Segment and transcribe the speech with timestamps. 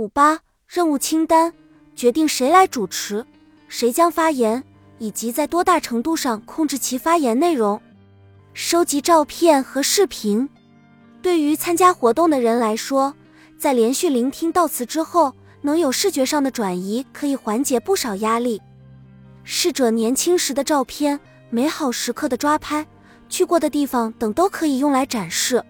[0.00, 1.52] 五八任务清单
[1.94, 3.26] 决定谁来主持，
[3.68, 4.64] 谁将发言，
[4.98, 7.78] 以及在多大程度上控制其发言内容。
[8.54, 10.48] 收集照片和视频，
[11.20, 13.14] 对于参加活动的人来说，
[13.58, 18.58] 在连续聆听悼词之后，能有视觉上的转移，可以缓解不少压力。
[19.44, 21.20] 逝者年轻时的照片、
[21.50, 22.86] 美好时刻的抓拍、
[23.28, 25.62] 去过的地方等都可以用来展示。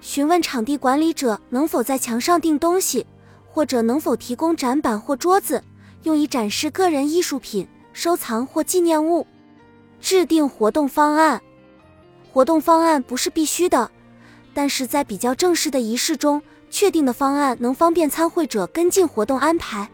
[0.00, 3.06] 询问场地管理者能否在墙上钉东西，
[3.54, 5.62] 或者能否提供展板或桌子，
[6.02, 9.24] 用以展示个人艺术品、收藏或纪念物。
[10.00, 11.40] 制定活动方案。
[12.32, 13.88] 活动方案不是必须的，
[14.52, 19.88] 但是在比较正式的仪式中，确定的方案能方便参会者跟进活动安排。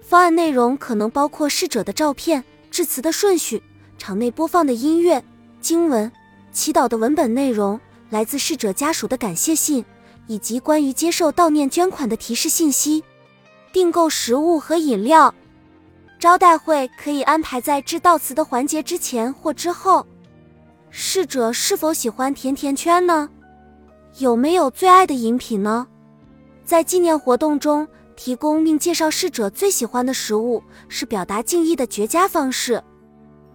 [0.00, 3.62] 方案内容可能包括逝者的照片、致辞的顺序、
[3.98, 5.22] 场内播放的音乐、
[5.60, 6.10] 经文、
[6.50, 7.78] 祈祷的文本内容、
[8.08, 9.84] 来自逝者家属的感谢信，
[10.30, 13.02] 以及关于接受悼念捐款的提示信息。
[13.72, 15.34] 订购食物和饮料，
[16.20, 20.06] 招待会可以安排在致悼词的环节之前或之后。
[20.88, 23.28] 逝者是否喜欢甜甜圈呢？
[24.18, 25.84] 有没有最爱的饮品呢？
[26.64, 32.80] 在纪念活动中，提供并介绍逝者最喜欢的食物是表达敬意的绝佳方式。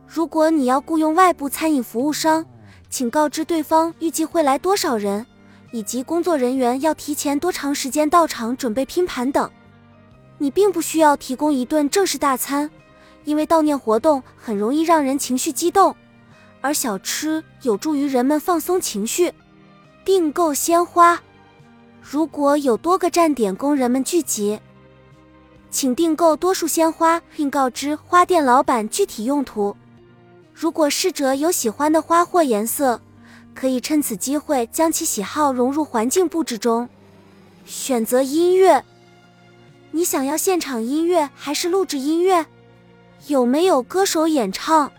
[0.06, 2.46] 如果你要雇佣外部餐饮服务商，
[2.90, 5.26] 请告知对方预计会来多少人，
[5.76, 9.52] 以及工作人员要提前多长时间到场准备拼盘等。
[10.38, 12.72] 你并不需要提供一顿正式大餐，
[13.26, 15.94] 因为悼念活动很容易让人情绪激动。
[16.62, 19.34] 而小吃有助于人们放松情绪。
[20.06, 21.22] 订购鲜花，
[22.02, 24.58] 如果有多个站点供人们聚集，
[25.70, 29.76] 请订购多束鲜花，并告知花店老板具体用途。
[30.54, 33.02] 如果逝者有喜欢的花或颜色，
[33.56, 36.88] 可以趁此机会将其喜好融入环境布置中。
[37.66, 38.84] 选择音乐，
[39.92, 42.46] 你想要现场音乐还是录制音乐？
[43.28, 44.92] 有没有歌手演唱？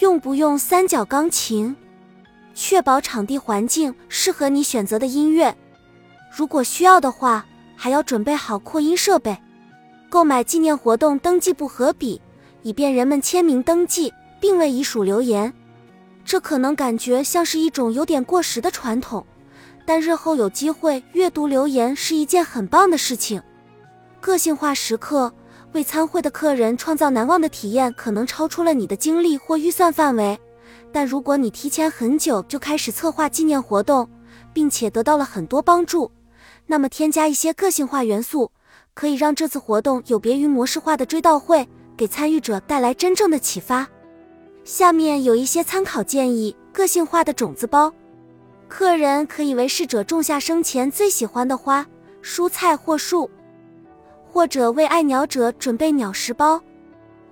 [0.00, 1.74] 用不用三角钢琴？
[2.54, 5.56] 确保场地环境适合你选择的音乐。
[6.36, 9.38] 如果需要的话，还要准备好扩音设备。
[10.10, 12.20] 购买纪念活动登记簿和笔，
[12.62, 15.52] 以便人们签名登记，并为遗属留言。
[16.28, 19.24] 这可能感觉像是一种有点过时的传统，
[19.86, 23.42] 但日后有机会阅读留言是一件很棒的事情。
[24.20, 25.32] 个性化时刻。
[25.74, 30.38] 为参会的客人创造难忘的体验，可能超出了你的精力或预算范围。
[30.90, 34.08] 但如果你提前很久就开始策划纪念活动，
[34.54, 36.10] 并且得到了很多帮助，
[36.66, 38.50] 那么添加一些个性化元素，
[38.94, 41.68] 可以让这次活动有别于模式化的追悼会，
[41.98, 43.86] 给参与者带来真正的启发。
[44.68, 47.90] 下面有一些参考建议：个性化的种子包，
[48.68, 51.86] 客人可以为逝者种下生前最喜欢的花、
[52.22, 53.30] 蔬菜或树。
[54.26, 56.60] 或者为爱鸟者准备鸟食包，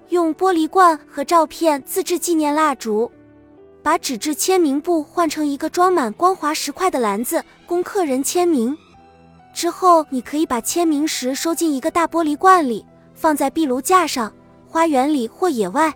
[0.08, 3.12] 用玻璃罐和照片自制纪念蜡烛，
[3.82, 8.74] 把纸质签名簿换成一个装满光滑石块的篮子，供客人签名。
[9.53, 14.32] 之后，你可以把签名石收进一个大玻璃罐里，放在壁炉架上、
[14.66, 15.94] 花园里或野外。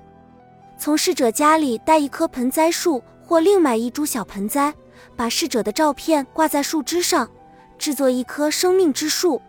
[0.80, 4.72] 从逝者家里带一棵盆栽树，或另买一株小盆栽，
[5.14, 7.28] 把逝者的照片挂在树枝上，
[7.76, 9.42] 制作一棵生命之树。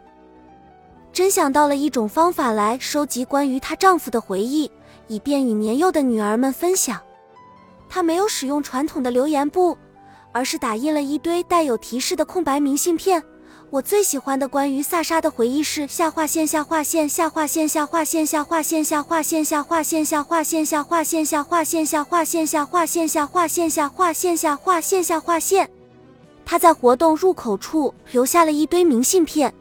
[1.14, 4.70] 真想到了一种方法来收集关于她丈夫的回忆，
[5.08, 7.00] 以便与年幼的女儿们分享。
[7.88, 9.78] 她没有使用传统的留言簿，
[10.34, 13.24] 而是打印了一堆带有提示的空白明信片。
[13.72, 25.72] 我最喜欢的关于萨莎的回忆是：下划线下划线下划线下划线下划线下划线下划线下划线下划线下划线下划线下划线下划线下划线下划线下划线。
[26.44, 29.54] 她在活动入口处留下了一堆明信片。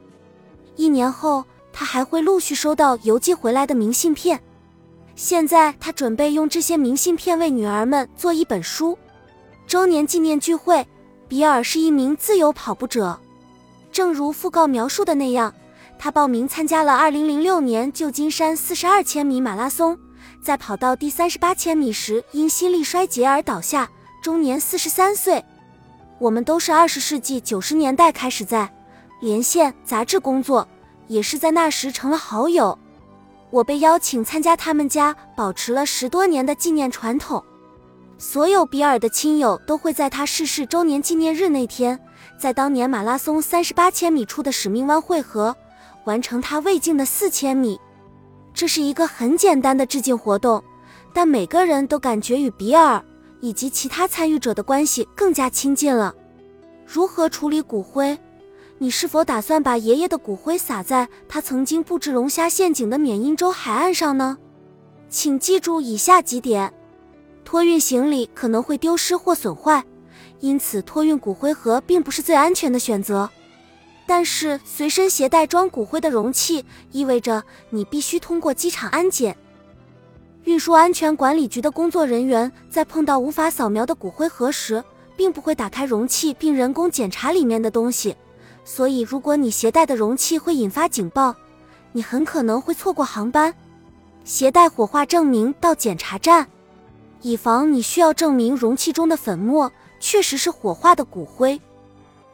[0.74, 4.40] 一年后，他还会陆续收到邮寄回来的明信片。
[5.14, 8.98] 现在，他准备用这些明信片为女儿们做一本书。
[9.68, 10.84] 周年纪念聚会，
[11.28, 13.16] 比尔是一名自由跑步者，
[13.92, 15.54] 正如讣告描述的那样，
[15.98, 19.98] 他报名参加了2006年旧金山42千米马拉松，
[20.42, 23.90] 在跑到第38千米时因心力衰竭而倒下，
[24.22, 25.44] 终年43岁。
[26.18, 28.70] 我们都是20世纪90年代开始在。
[29.20, 30.66] 连线杂志工作，
[31.06, 32.78] 也是在那时成了好友。
[33.50, 37.44] 我被邀请参加他们家保持了十多年的纪念传统。
[38.16, 42.00] 所有比尔的亲友都会在他逝世周年纪念日那天，
[42.38, 45.56] 在当年马拉松三十八千米处的使命湾汇合，
[46.04, 47.80] 完成他未尽的四千米。
[48.52, 50.62] 这是一个很简单的致敬活动，
[51.12, 53.02] 但每个人都感觉与比尔
[53.40, 56.14] 以及其他参与者的关系更加亲近了。
[56.84, 58.18] 如何处理骨灰？
[58.78, 64.38] 你是否打算把爷爷的骨灰撒在他曾经布置龙虾陷阱的缅因州海岸上呢？
[65.08, 66.72] 请记住以下几点：
[67.44, 69.84] 托运行李可能会丢失或损坏，
[70.40, 73.30] 因此托运骨灰盒并不是最安全的选择。
[74.06, 79.36] 但是随身携带装骨灰的容器，意味着你必须通过机场安检。
[80.44, 84.82] 运输安全管理局的工作人员在碰到无法扫描的骨灰盒时，
[85.16, 88.16] 并不会打开容器并人工检查里面的东西。
[88.64, 91.36] 所以，如果你携带的容器会引发警报，
[91.92, 93.54] 你很可能会错过航班。
[94.24, 96.48] 携带火化证明到检查站，
[97.22, 101.60] 以防你需要证明容器中的粉末确实是火化的骨灰。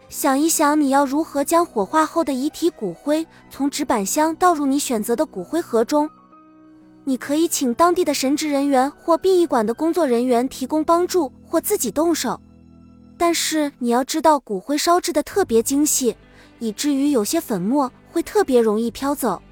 [0.08, 6.08] 想一想，你要如何将火化后的遗体骨灰从纸板箱倒入你选择的骨灰盒中？
[7.04, 12.40] 你可以请当地的神职人员或殡仪馆的工作人员提供帮助，或自己动手。
[13.18, 16.16] 但是你要知道，骨灰烧制的特别精细，
[16.58, 19.42] 以至于有些粉末会特别容易飘走。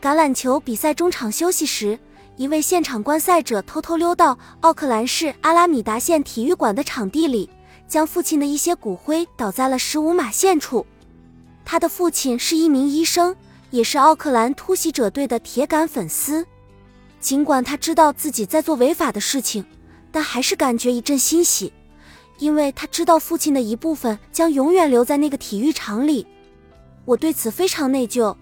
[0.00, 1.98] 橄榄球比赛中场休息时，
[2.36, 7.50] 一位现场观赛者偷偷溜到奥克兰市阿拉米达县体育馆的场地里。
[7.88, 10.84] 将父亲的一些骨灰倒在了十五码线处。
[11.64, 13.36] 他的父亲是一名医生，
[13.70, 16.44] 也是奥克兰突袭者队的铁杆粉丝。
[17.20, 19.64] 尽管他知道自己在做违法的事情，
[20.10, 21.72] 但还是感觉一阵欣喜，
[22.38, 26.26] 因为他知道父亲的一部分将永远留在那个体育场里。
[27.04, 28.34] 我对此非常内疚。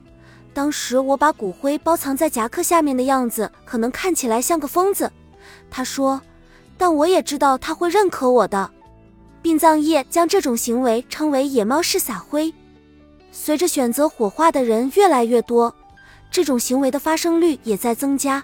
[0.55, 5.11] 当时我把骨灰包藏在夹克下面的样子，可能看起来像个疯子。
[5.69, 6.21] 他说，
[6.79, 8.71] 但我也知道他会认可我的。
[9.43, 12.55] 殡葬业将这种行为称为“野猫式撒灰”。
[13.33, 15.75] 随着选择火化的人越来越多，
[16.31, 18.43] 这种行为的发生率也在增加。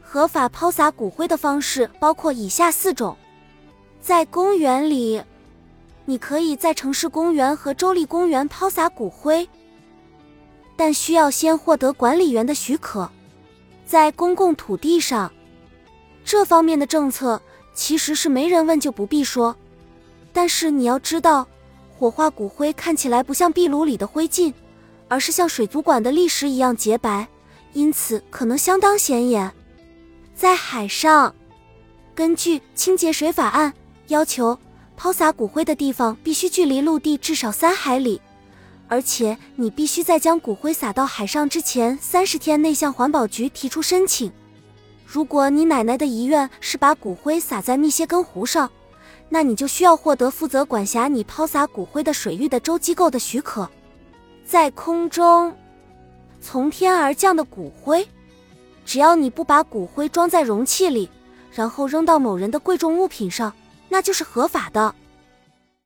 [0.00, 3.16] 合法抛洒骨灰的方式包括以下四种：
[4.00, 5.20] 在公园里，
[6.04, 9.48] 你可以在城市公园和州立公园抛洒骨灰，
[10.76, 13.10] 但需要先获得管理员的许可。
[13.86, 15.30] 在公共土地上，
[16.24, 17.40] 这方面的政策
[17.74, 19.54] 其实是没人问就不必说。
[20.32, 21.46] 但是你要知道，
[21.96, 24.52] 火化骨灰看起来不像壁炉里的灰烬，
[25.06, 27.28] 而是像水族馆的砾石一样洁白，
[27.72, 29.52] 因此可能相当显眼。
[30.34, 31.32] 在海上，
[32.14, 33.72] 根据清洁水法案
[34.08, 34.58] 要求，
[34.96, 38.20] 抛洒骨灰的地方必须距离陆地至少三海里，
[38.88, 44.30] 而且你必须在将骨灰撒到海上之前三十天内向环保局提出申请。
[45.06, 48.70] 如果你奶奶的遗愿是把骨灰撒在密歇根湖上，
[49.28, 53.68] 那你就需要获得负责管辖你抛洒骨灰的水域的州机构的许可。
[54.44, 55.56] 在空中
[56.40, 58.06] 从天而降的骨灰，
[58.84, 61.08] 只要你不把骨灰装在容器里，
[61.52, 63.52] 然后扔到某人的贵重物品上，
[63.88, 64.94] 那就是合法的。